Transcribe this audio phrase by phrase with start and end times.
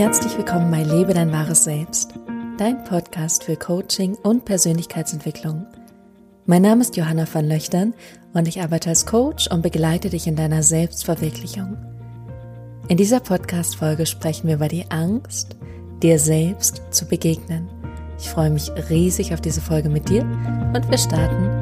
[0.00, 2.14] Herzlich willkommen bei Lebe dein wahres Selbst,
[2.56, 5.66] dein Podcast für Coaching und Persönlichkeitsentwicklung.
[6.46, 7.92] Mein Name ist Johanna van Löchtern
[8.32, 11.76] und ich arbeite als Coach und begleite dich in deiner Selbstverwirklichung.
[12.88, 15.56] In dieser Podcast-Folge sprechen wir über die Angst,
[16.02, 17.68] dir selbst zu begegnen.
[18.18, 21.59] Ich freue mich riesig auf diese Folge mit dir und wir starten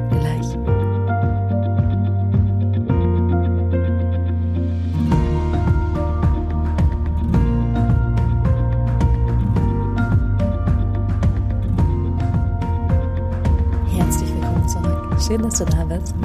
[15.29, 16.15] Schön, dass du da bist.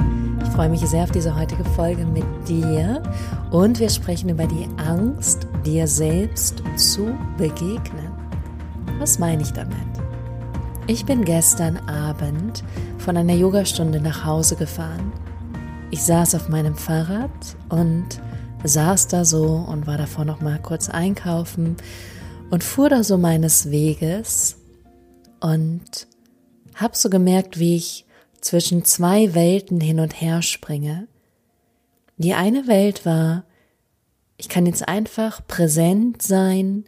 [0.41, 3.03] Ich freue mich sehr auf diese heutige Folge mit dir
[3.51, 8.09] und wir sprechen über die Angst, dir selbst zu begegnen.
[8.97, 9.77] Was meine ich damit?
[10.87, 12.63] Ich bin gestern Abend
[12.97, 15.13] von einer Yogastunde nach Hause gefahren.
[15.91, 17.29] Ich saß auf meinem Fahrrad
[17.69, 18.07] und
[18.63, 21.75] saß da so und war davor noch mal kurz einkaufen
[22.49, 24.57] und fuhr da so meines Weges
[25.41, 26.07] und
[26.73, 28.05] hab so gemerkt, wie ich
[28.45, 31.07] zwischen zwei Welten hin und her springe.
[32.17, 33.43] Die eine Welt war,
[34.37, 36.85] ich kann jetzt einfach präsent sein,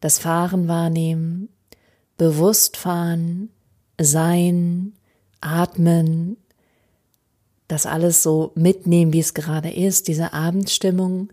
[0.00, 1.50] das Fahren wahrnehmen,
[2.16, 3.50] bewusst fahren,
[4.00, 4.94] sein,
[5.42, 6.38] atmen,
[7.66, 11.28] das alles so mitnehmen, wie es gerade ist, diese Abendstimmung.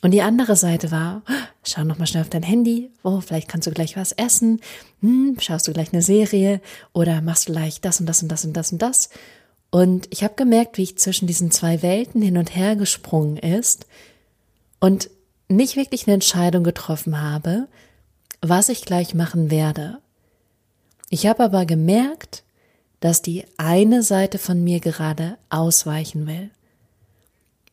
[0.00, 1.22] Und die andere Seite war,
[1.64, 4.60] schau noch mal schnell auf dein Handy, oh, vielleicht kannst du gleich was essen,
[5.00, 6.60] hm, schaust du gleich eine Serie
[6.92, 9.08] oder machst du gleich das und das und das und das und das.
[9.70, 13.86] Und ich habe gemerkt, wie ich zwischen diesen zwei Welten hin und her gesprungen ist
[14.80, 15.10] und
[15.48, 17.68] nicht wirklich eine Entscheidung getroffen habe,
[18.40, 19.98] was ich gleich machen werde.
[21.10, 22.44] Ich habe aber gemerkt,
[23.00, 26.50] dass die eine Seite von mir gerade ausweichen will.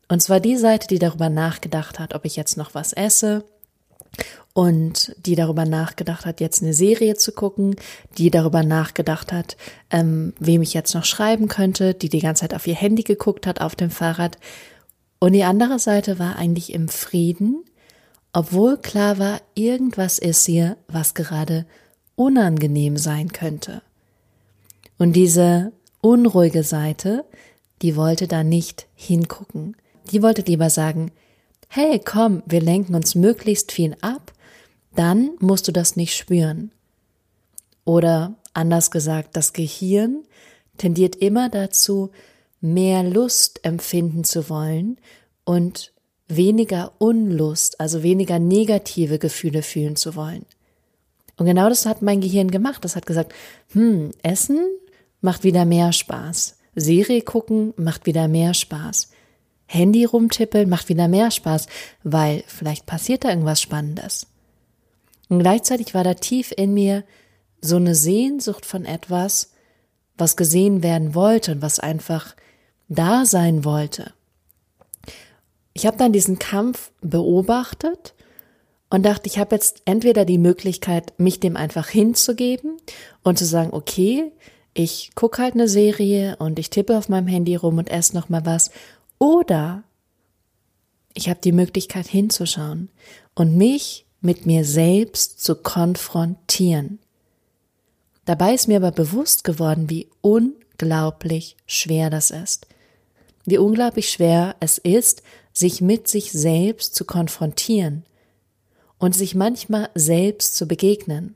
[0.07, 3.43] Und zwar die Seite, die darüber nachgedacht hat, ob ich jetzt noch was esse
[4.53, 7.75] und die darüber nachgedacht hat, jetzt eine Serie zu gucken,
[8.17, 9.57] die darüber nachgedacht hat,
[9.89, 13.47] ähm, wem ich jetzt noch schreiben könnte, die die ganze Zeit auf ihr Handy geguckt
[13.47, 14.37] hat auf dem Fahrrad.
[15.19, 17.65] Und die andere Seite war eigentlich im Frieden
[18.37, 21.65] obwohl klar war, irgendwas ist hier, was gerade
[22.17, 23.81] unangenehm sein könnte.
[24.97, 27.23] Und diese unruhige Seite,
[27.81, 29.77] die wollte da nicht hingucken.
[30.11, 31.11] Die wollte lieber sagen,
[31.67, 34.33] hey, komm, wir lenken uns möglichst viel ab,
[34.95, 36.71] dann musst du das nicht spüren.
[37.83, 40.23] Oder anders gesagt, das Gehirn
[40.77, 42.11] tendiert immer dazu,
[42.61, 44.97] mehr Lust empfinden zu wollen
[45.43, 45.93] und
[46.27, 50.45] weniger Unlust, also weniger negative Gefühle fühlen zu wollen.
[51.37, 52.83] Und genau das hat mein Gehirn gemacht.
[52.83, 53.33] Das hat gesagt,
[53.73, 54.59] hm, Essen
[55.21, 56.57] macht wieder mehr Spaß.
[56.75, 59.09] Serie gucken macht wieder mehr Spaß.
[59.67, 61.67] Handy rumtippeln macht wieder mehr Spaß,
[62.03, 64.27] weil vielleicht passiert da irgendwas Spannendes.
[65.29, 67.03] Und gleichzeitig war da tief in mir
[67.61, 69.51] so eine Sehnsucht von etwas,
[70.17, 72.35] was gesehen werden wollte und was einfach
[72.87, 74.13] da sein wollte.
[75.73, 78.13] Ich habe dann diesen Kampf beobachtet
[78.89, 82.77] und dachte, ich habe jetzt entweder die Möglichkeit, mich dem einfach hinzugeben
[83.23, 84.31] und zu sagen, okay,
[84.73, 88.29] ich gucke halt eine Serie und ich tippe auf meinem Handy rum und esse noch
[88.29, 88.71] mal was,
[89.19, 89.83] oder
[91.13, 92.89] ich habe die Möglichkeit hinzuschauen
[93.33, 96.99] und mich mit mir selbst zu konfrontieren.
[98.25, 102.67] Dabei ist mir aber bewusst geworden, wie unglaublich schwer das ist.
[103.45, 105.21] Wie unglaublich schwer es ist,
[105.53, 108.03] sich mit sich selbst zu konfrontieren
[108.97, 111.35] und sich manchmal selbst zu begegnen.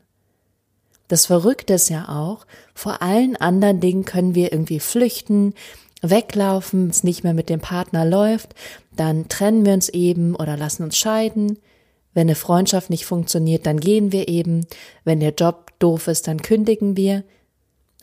[1.08, 5.54] Das Verrückte ist ja auch, vor allen anderen Dingen können wir irgendwie flüchten,
[6.02, 8.56] weglaufen, es nicht mehr mit dem Partner läuft,
[8.96, 11.60] dann trennen wir uns eben oder lassen uns scheiden.
[12.14, 14.66] Wenn eine Freundschaft nicht funktioniert, dann gehen wir eben.
[15.04, 17.24] Wenn der Job doof ist, dann kündigen wir.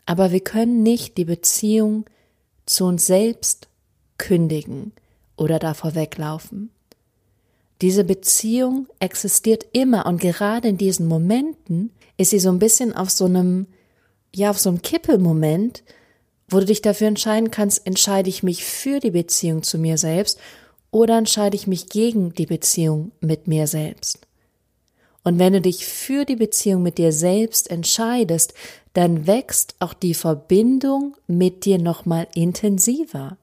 [0.05, 2.05] Aber wir können nicht die Beziehung
[2.65, 3.67] zu uns selbst
[4.17, 4.93] kündigen
[5.35, 6.71] oder davor weglaufen.
[7.81, 13.09] Diese Beziehung existiert immer und gerade in diesen Momenten ist sie so ein bisschen auf
[13.11, 13.67] so einem,
[14.33, 15.83] ja, auf so einem Kippelmoment,
[16.49, 20.39] wo du dich dafür entscheiden kannst, entscheide ich mich für die Beziehung zu mir selbst
[20.91, 24.19] oder entscheide ich mich gegen die Beziehung mit mir selbst.
[25.23, 28.53] Und wenn du dich für die Beziehung mit dir selbst entscheidest,
[28.93, 33.37] dann wächst auch die Verbindung mit dir nochmal intensiver.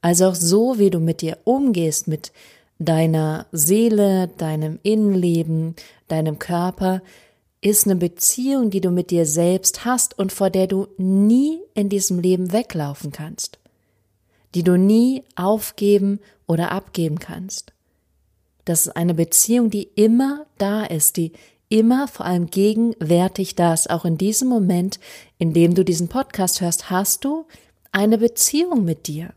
[0.00, 2.30] Also auch so, wie du mit dir umgehst, mit
[2.78, 5.74] deiner Seele, deinem Innenleben,
[6.06, 7.02] deinem Körper,
[7.60, 11.88] ist eine Beziehung, die du mit dir selbst hast und vor der du nie in
[11.88, 13.58] diesem Leben weglaufen kannst,
[14.54, 17.72] die du nie aufgeben oder abgeben kannst.
[18.64, 21.32] Das ist eine Beziehung, die immer da ist, die
[21.68, 23.90] immer vor allem gegenwärtig da ist.
[23.90, 25.00] Auch in diesem Moment,
[25.38, 27.46] in dem du diesen Podcast hörst, hast du
[27.92, 29.32] eine Beziehung mit dir.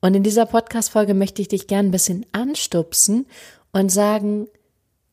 [0.00, 3.26] Und in dieser Podcast-Folge möchte ich dich gern ein bisschen anstupsen
[3.72, 4.48] und sagen,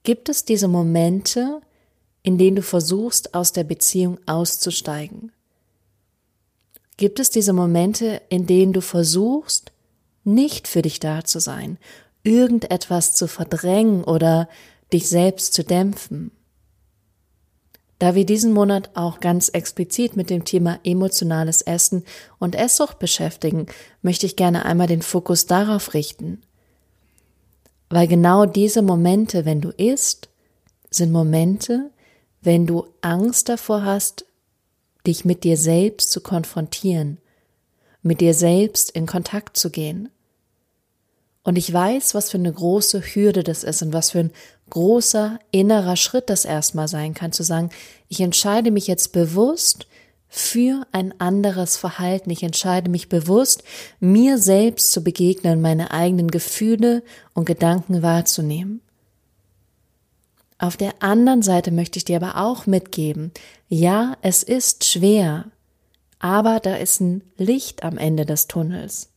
[0.03, 1.61] gibt es diese Momente,
[2.25, 5.31] in denen du versuchst, aus der Beziehung auszusteigen?
[6.97, 9.71] Gibt es diese Momente, in denen du versuchst,
[10.23, 11.77] nicht für dich da zu sein,
[12.23, 14.49] irgendetwas zu verdrängen oder
[14.91, 16.31] dich selbst zu dämpfen?
[17.99, 22.03] Da wir diesen Monat auch ganz explizit mit dem Thema emotionales Essen
[22.39, 23.67] und Esssucht beschäftigen,
[24.01, 26.41] möchte ich gerne einmal den Fokus darauf richten.
[27.89, 30.29] Weil genau diese Momente, wenn du isst,
[30.89, 31.91] sind Momente,
[32.45, 34.25] wenn du Angst davor hast,
[35.05, 37.17] dich mit dir selbst zu konfrontieren,
[38.01, 40.09] mit dir selbst in Kontakt zu gehen.
[41.43, 44.31] Und ich weiß, was für eine große Hürde das ist und was für ein
[44.69, 47.69] großer innerer Schritt das erstmal sein kann, zu sagen,
[48.09, 49.85] ich entscheide mich jetzt bewusst
[50.27, 52.29] für ein anderes Verhalten.
[52.31, 53.63] Ich entscheide mich bewusst,
[53.99, 57.03] mir selbst zu begegnen, meine eigenen Gefühle
[57.33, 58.81] und Gedanken wahrzunehmen.
[60.57, 63.31] Auf der anderen Seite möchte ich dir aber auch mitgeben,
[63.67, 65.51] ja, es ist schwer,
[66.19, 69.09] aber da ist ein Licht am Ende des Tunnels.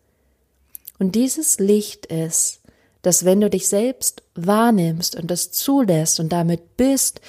[0.99, 2.61] Und dieses Licht ist,
[3.03, 7.21] dass wenn du dich selbst wahrnimmst und das zulässt und damit bist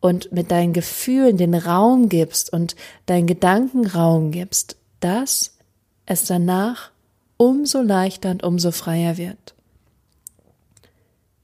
[0.00, 2.76] und mit deinen Gefühlen den Raum gibst und
[3.06, 5.56] deinen Gedanken Raum gibst, dass
[6.06, 6.92] es danach
[7.36, 9.55] umso leichter und umso freier wird.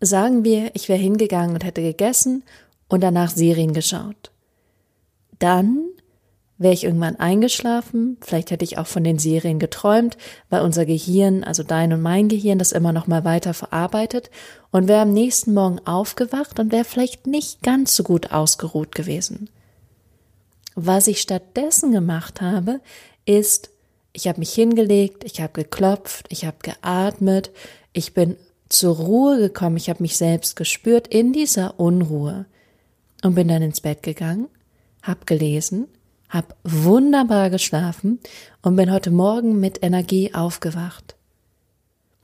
[0.04, 2.42] Sagen wir, ich wäre hingegangen und hätte gegessen
[2.88, 4.32] und danach Serien geschaut.
[5.38, 5.84] Dann
[6.58, 10.18] wäre ich irgendwann eingeschlafen, vielleicht hätte ich auch von den Serien geträumt,
[10.50, 14.28] weil unser Gehirn, also dein und mein Gehirn, das immer noch mal weiter verarbeitet
[14.72, 19.50] und wäre am nächsten Morgen aufgewacht und wäre vielleicht nicht ganz so gut ausgeruht gewesen.
[20.74, 22.80] Was ich stattdessen gemacht habe,
[23.24, 23.70] ist,
[24.12, 27.52] ich habe mich hingelegt, ich habe geklopft, ich habe geatmet,
[27.92, 28.36] ich bin
[28.72, 32.46] zur Ruhe gekommen, ich habe mich selbst gespürt in dieser Unruhe
[33.22, 34.48] und bin dann ins Bett gegangen,
[35.02, 35.88] habe gelesen,
[36.28, 38.18] hab wunderbar geschlafen
[38.62, 41.16] und bin heute Morgen mit Energie aufgewacht.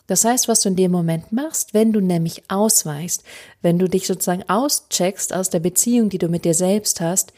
[0.06, 3.24] Das heißt, was du in dem Moment machst, wenn du nämlich ausweichst,
[3.60, 7.34] wenn du dich sozusagen auscheckst aus der Beziehung, die du mit dir selbst hast,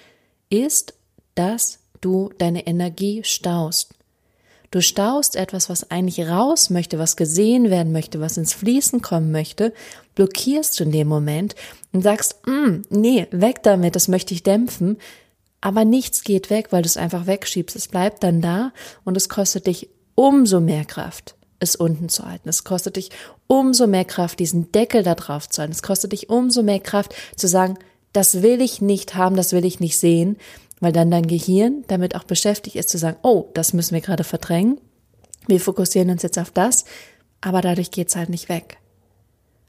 [0.50, 0.94] ist,
[1.34, 3.94] dass du deine Energie staust.
[4.72, 9.32] Du staust etwas, was eigentlich raus möchte, was gesehen werden möchte, was ins Fließen kommen
[9.32, 9.72] möchte,
[10.14, 11.56] blockierst du in dem Moment
[11.92, 14.98] und sagst, mm, nee, weg damit, das möchte ich dämpfen,
[15.60, 17.74] aber nichts geht weg, weil du es einfach wegschiebst.
[17.74, 18.72] Es bleibt dann da
[19.04, 22.48] und es kostet dich umso mehr Kraft, es unten zu halten.
[22.48, 23.10] Es kostet dich
[23.48, 25.72] umso mehr Kraft, diesen Deckel da drauf zu halten.
[25.72, 27.76] Es kostet dich umso mehr Kraft zu sagen,
[28.12, 30.36] das will ich nicht haben, das will ich nicht sehen,
[30.80, 34.24] weil dann dein Gehirn damit auch beschäftigt ist zu sagen, oh, das müssen wir gerade
[34.24, 34.80] verdrängen.
[35.46, 36.84] Wir fokussieren uns jetzt auf das,
[37.40, 38.78] aber dadurch geht's halt nicht weg.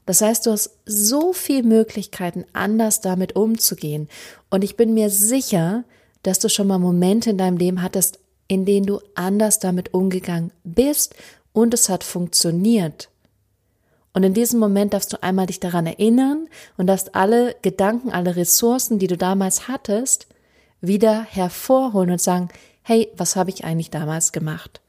[0.06, 4.08] Das heißt, du hast so viele Möglichkeiten, anders damit umzugehen.
[4.50, 5.84] Und ich bin mir sicher,
[6.22, 8.18] dass du schon mal Momente in deinem Leben hattest,
[8.48, 11.14] in denen du anders damit umgegangen bist
[11.52, 13.08] und es hat funktioniert.
[14.12, 18.36] Und in diesem Moment darfst du einmal dich daran erinnern und darfst alle Gedanken, alle
[18.36, 20.26] Ressourcen, die du damals hattest,
[20.82, 22.48] wieder hervorholen und sagen,
[22.82, 24.82] hey, was habe ich eigentlich damals gemacht?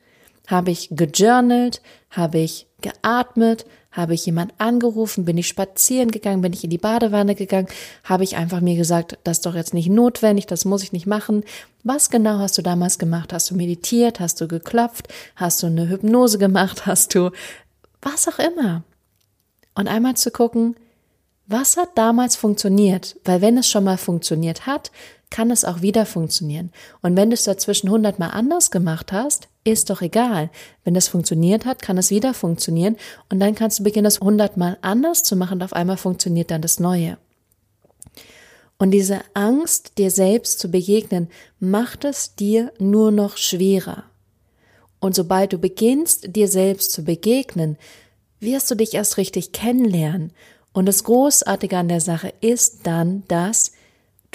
[0.47, 1.81] Habe ich gejournalt?
[2.09, 3.65] Habe ich geatmet?
[3.91, 5.23] Habe ich jemand angerufen?
[5.23, 6.41] Bin ich spazieren gegangen?
[6.41, 7.67] Bin ich in die Badewanne gegangen?
[8.03, 11.05] Habe ich einfach mir gesagt, das ist doch jetzt nicht notwendig, das muss ich nicht
[11.05, 11.43] machen?
[11.83, 13.31] Was genau hast du damals gemacht?
[13.31, 14.19] Hast du meditiert?
[14.19, 15.07] Hast du geklopft?
[15.35, 16.85] Hast du eine Hypnose gemacht?
[16.85, 17.31] Hast du
[18.01, 18.83] was auch immer?
[19.75, 20.75] Und einmal zu gucken,
[21.47, 23.15] was hat damals funktioniert?
[23.23, 24.91] Weil wenn es schon mal funktioniert hat,
[25.33, 26.71] kann es auch wieder funktionieren.
[27.01, 30.51] Und wenn du es dazwischen hundertmal anders gemacht hast, ist doch egal.
[30.83, 32.97] Wenn das funktioniert hat, kann es wieder funktionieren
[33.31, 36.61] und dann kannst du beginnen, das hundertmal anders zu machen und auf einmal funktioniert dann
[36.61, 37.17] das Neue.
[38.77, 44.03] Und diese Angst, dir selbst zu begegnen, macht es dir nur noch schwerer.
[44.99, 47.77] Und sobald du beginnst, dir selbst zu begegnen,
[48.39, 50.31] wirst du dich erst richtig kennenlernen.
[50.73, 53.71] Und das Großartige an der Sache ist dann, dass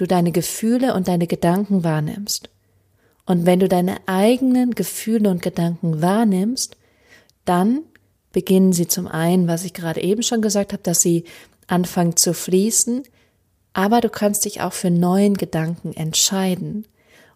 [0.00, 2.50] du deine Gefühle und deine Gedanken wahrnimmst.
[3.26, 6.76] Und wenn du deine eigenen Gefühle und Gedanken wahrnimmst,
[7.45, 7.83] dann
[8.33, 11.25] beginnen sie zum einen, was ich gerade eben schon gesagt habe, dass sie
[11.67, 13.02] anfangen zu fließen,
[13.75, 16.87] aber du kannst dich auch für neuen Gedanken entscheiden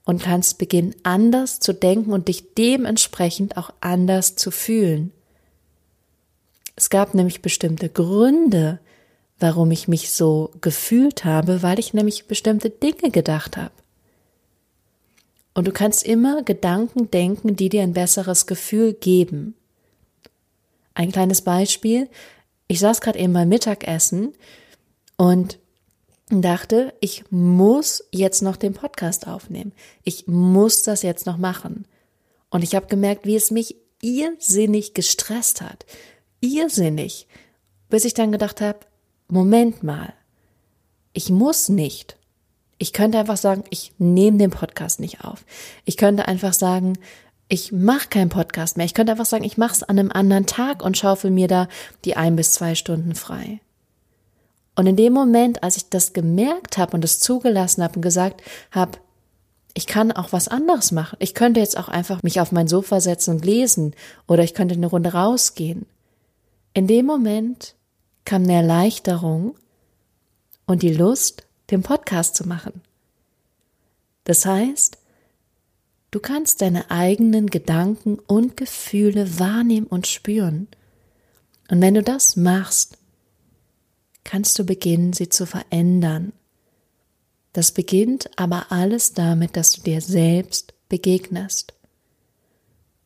[0.04, 5.12] und kannst beginnen, anders zu denken und dich dementsprechend auch anders zu fühlen.
[6.74, 8.80] Es gab nämlich bestimmte Gründe,
[9.42, 13.72] warum ich mich so gefühlt habe, weil ich nämlich bestimmte Dinge gedacht habe.
[15.54, 19.54] Und du kannst immer Gedanken denken, die dir ein besseres Gefühl geben.
[20.94, 22.08] Ein kleines Beispiel.
[22.68, 24.32] Ich saß gerade eben beim Mittagessen
[25.16, 25.58] und
[26.30, 29.72] dachte, ich muss jetzt noch den Podcast aufnehmen.
[30.04, 31.86] Ich muss das jetzt noch machen.
[32.48, 35.84] Und ich habe gemerkt, wie es mich irrsinnig gestresst hat.
[36.40, 37.26] Irrsinnig.
[37.90, 38.80] Bis ich dann gedacht habe,
[39.32, 40.12] Moment mal.
[41.14, 42.18] Ich muss nicht.
[42.76, 45.46] Ich könnte einfach sagen, ich nehme den Podcast nicht auf.
[45.86, 46.98] Ich könnte einfach sagen,
[47.48, 48.84] ich mache keinen Podcast mehr.
[48.84, 51.68] Ich könnte einfach sagen, ich mache es an einem anderen Tag und schaufel mir da
[52.04, 53.60] die ein bis zwei Stunden frei.
[54.76, 58.42] Und in dem Moment, als ich das gemerkt habe und es zugelassen habe und gesagt
[58.70, 58.98] habe,
[59.72, 61.16] ich kann auch was anderes machen.
[61.20, 63.94] Ich könnte jetzt auch einfach mich auf mein Sofa setzen und lesen
[64.28, 65.86] oder ich könnte eine Runde rausgehen.
[66.74, 67.76] In dem Moment
[68.24, 69.56] kam eine Erleichterung
[70.66, 72.82] und die Lust, den Podcast zu machen.
[74.24, 74.98] Das heißt,
[76.10, 80.68] du kannst deine eigenen Gedanken und Gefühle wahrnehmen und spüren.
[81.70, 82.98] Und wenn du das machst,
[84.24, 86.32] kannst du beginnen, sie zu verändern.
[87.52, 91.74] Das beginnt aber alles damit, dass du dir selbst begegnest,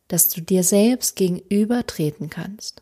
[0.07, 2.81] dass du dir selbst gegenübertreten kannst,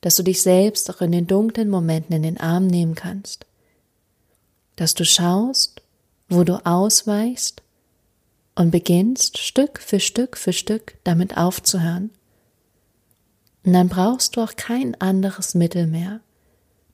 [0.00, 3.46] dass du dich selbst auch in den dunklen Momenten in den Arm nehmen kannst,
[4.76, 5.82] dass du schaust,
[6.28, 7.62] wo du ausweichst
[8.54, 12.10] und beginnst Stück für Stück für Stück damit aufzuhören.
[13.64, 16.20] Und dann brauchst du auch kein anderes Mittel mehr.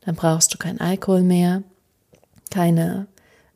[0.01, 1.63] Dann brauchst du kein Alkohol mehr,
[2.51, 3.07] keine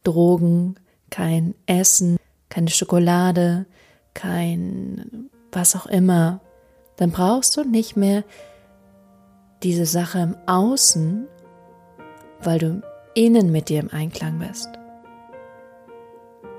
[0.05, 0.77] Drogen,
[1.11, 3.67] kein Essen, keine Schokolade,
[4.15, 6.41] kein was auch immer.
[6.97, 8.23] Dann brauchst du nicht mehr
[9.63, 11.27] diese Sache im Außen,
[12.43, 12.83] weil du
[13.15, 14.69] innen mit dir im Einklang bist.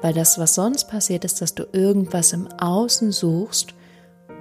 [0.01, 3.73] Weil das, was sonst passiert, ist, dass du irgendwas im Außen suchst,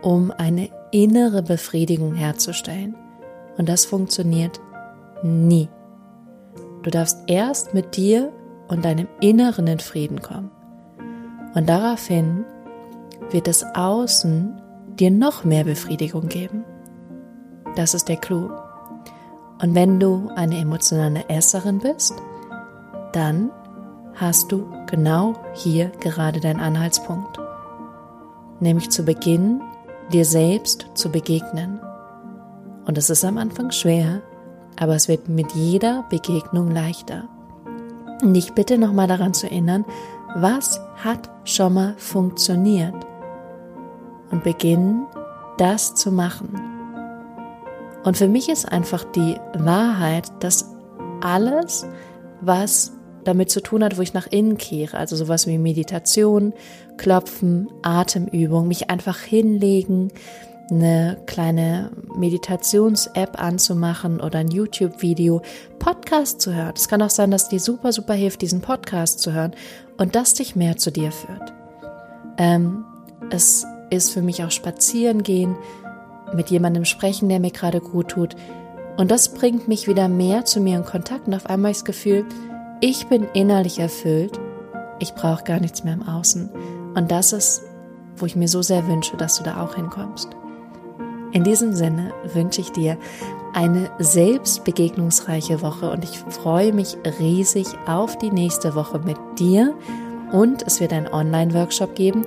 [0.03, 2.95] um eine innere Befriedigung herzustellen.
[3.57, 4.61] Und das funktioniert
[5.23, 5.69] nie.
[6.83, 8.33] Du darfst erst mit dir
[8.69, 10.51] und deinem Inneren in Frieden kommen.
[11.55, 12.45] Und daraufhin
[13.31, 14.61] wird das Außen
[14.99, 16.65] dir noch mehr Befriedigung geben.
[17.77, 18.51] Das ist der Clou.
[19.63, 22.15] Und wenn du eine emotionale Esserin bist,
[23.13, 23.51] dann
[24.15, 27.39] hast du genau hier gerade deinen Anhaltspunkt.
[28.61, 29.61] Nämlich zu Beginn
[30.13, 31.81] dir selbst zu begegnen.
[32.87, 34.23] Und es ist am Anfang schwer,
[34.79, 37.25] aber es wird mit jeder Begegnung leichter.
[38.23, 39.85] Und dich bitte nochmal daran zu erinnern,
[40.35, 42.95] was hat schon mal funktioniert?
[44.31, 45.07] Und beginnen,
[45.59, 46.66] das zu machen.
[48.07, 50.71] Und für mich ist einfach die Wahrheit, dass
[51.23, 51.85] alles,
[52.41, 52.93] was
[53.25, 56.55] damit zu tun hat, wo ich nach innen kehre, also sowas wie Meditation,
[56.99, 60.13] Klopfen, Atemübung, mich einfach hinlegen,
[60.71, 65.43] eine kleine Meditations-App anzumachen oder ein YouTube-Video,
[65.81, 66.75] Podcast zu hören.
[66.77, 69.51] Es kann auch sein, dass dir super, super hilft, diesen Podcast zu hören
[69.97, 71.53] und das dich mehr zu dir führt.
[72.39, 72.85] Ähm,
[73.31, 75.57] es ist für mich auch spazieren gehen,
[76.35, 78.37] mit jemandem sprechen, der mir gerade gut tut.
[78.97, 82.25] Und das bringt mich wieder mehr zu mir in Kontakt und auf einmal das Gefühl,
[82.81, 84.39] ich bin innerlich erfüllt,
[84.99, 86.51] ich brauche gar nichts mehr im Außen.
[86.95, 87.63] Und das ist,
[88.17, 90.31] wo ich mir so sehr wünsche, dass du da auch hinkommst.
[91.33, 92.97] In diesem Sinne wünsche ich dir
[93.53, 99.75] eine selbstbegegnungsreiche Woche und ich freue mich riesig auf die nächste Woche mit dir
[100.33, 102.25] und es wird einen Online-Workshop geben.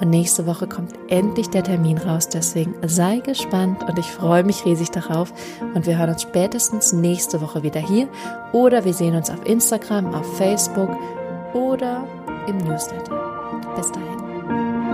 [0.00, 4.64] Und nächste Woche kommt endlich der Termin raus, deswegen sei gespannt und ich freue mich
[4.64, 5.32] riesig darauf.
[5.74, 8.08] Und wir hören uns spätestens nächste Woche wieder hier
[8.52, 10.90] oder wir sehen uns auf Instagram, auf Facebook
[11.52, 12.04] oder
[12.46, 13.20] im Newsletter.
[13.76, 14.89] Bis dahin.